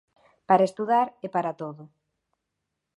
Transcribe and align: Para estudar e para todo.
Para 0.49 0.67
estudar 0.69 1.07
e 1.25 1.27
para 1.35 1.55
todo. 1.61 1.83